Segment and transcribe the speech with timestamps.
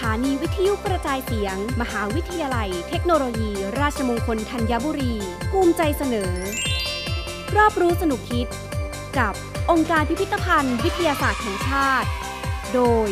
[0.00, 3.50] ถานีวิทยุกระจายเสียง มหาวิทยาลัย เทคโนโลยี
[3.80, 5.14] ราชมงคลธัญบุรี
[5.50, 6.32] ภูมิใจเสนอ
[7.56, 8.46] รอบรู้สนุกคิด
[9.18, 9.34] กับ
[9.70, 12.08] องค์การพิพิธภัณฑ์ วิทยาศาสตร์แห่งชาติ
[12.74, 13.08] โดย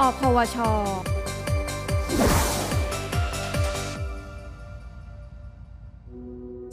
[0.00, 0.56] อพวช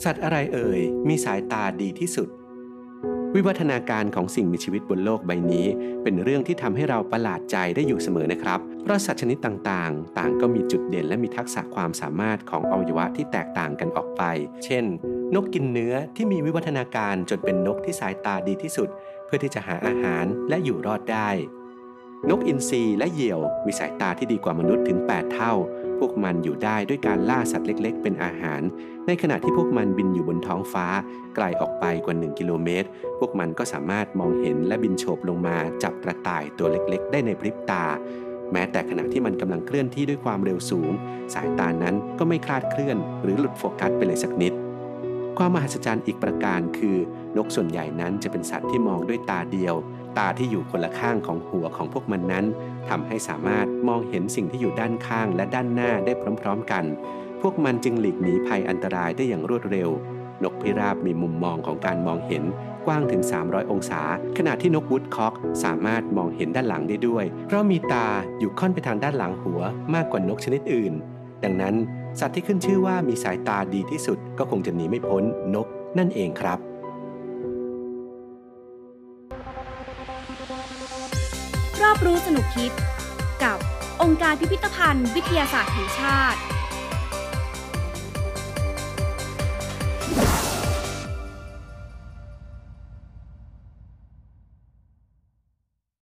[0.04, 2.30] สัตว์อะไรเอ่ย มีสายตาดีที่สุด
[3.36, 5.68] วิวัฒนาการของสิ่งมีชีวิตบนโลกใบนี้
[6.04, 14.24] เป็นเรื่องที่ทำให้เราประหลาดใจได้อยู่เสมอนะครับ เพราะสัตว์ชนิดต่างๆ ต่างก็มีจุดเด่นและมีทักษะความสามารถของอวัยวะที่แตกต่างกันออกไป
[14.66, 14.84] เช่น
[15.36, 18.90] นกกินเนื้อที่มีวิวัฒนาการจนเป็นนกที่สายตาดีที่สุด
[19.26, 21.30] เพื่อที่จะหาอาหารและอยู่รอดได้
[22.30, 25.54] นกอินทรีและเหยี่ยว มีสายตาที่ดีกว่ามนุษย์ถึง 8 เท่า
[26.00, 28.62] พวกมันอยู่ได้ด้วยการล่าสัตว์เล็ก ๆ เป็นอาหาร
[29.08, 30.86] ในขณะที่พวกมันบินอยู่บนท้องฟ้า
[31.36, 32.88] ไกลออกไปกว่า 1 กิโลเมตร
[33.20, 37.86] พวกมันก็สามารถมองเห็นและบินโฉบลงมาจับกระต่ายตัวเล็กๆ ได้ในพริบตา
[38.52, 40.92] แม้แต่ขณะที่มันกำลังเคลื่อนที่ด้วยความเร็วสูง
[41.34, 44.54] สายตานั้นก็ไม่คลาดเคลื่อน หรือหลุดโฟกัสไปเลยสักนิด
[45.38, 46.98] ความมหัศจรรย์อีกประการคือ
[47.38, 49.76] นกส่วนใหญ่นั้นจะเป็นสัตว์ที่มองด้วยตาเดียว
[50.18, 52.46] ตาที่อยู่คนละข้างของหัวของพวกมันนั้น
[52.90, 56.84] ทำให้สามารถมองเห็นสิ่งที่อยู่ด้านข้างและด้านหน้าได้พร้อมๆกัน
[57.42, 59.90] พวกมันจึงหลีกหนีภัยอันตรายได้อย่างรวดเร็ว
[60.44, 62.44] นกพิราบมีมุมมองของการมองเห็น
[62.86, 64.02] กว้างถึง 300 องศา
[64.38, 68.08] ขณะที่นกวูดคอกสามารถมองเห็นด้านหลังได้ด้วย เพราะมีตา
[68.40, 69.62] อยู่ค่อนไปทางด้านหลังหัว
[69.94, 70.94] มากกว่านกชนิดอื่น
[71.44, 71.76] ดังนั้น
[72.20, 75.24] สัตว์ที่ขึ้นชื่อว่ามีสายตาดีที่สุดก็คงจะหนีไม่พ้น
[75.56, 76.60] นกนั่นเองครับ
[80.52, 82.72] รอบรู้สนุกคิด
[83.44, 83.58] กับ
[84.02, 86.40] องค์การพิพิธภัณฑ์ วิทยาศาสตร์แห่งชาติ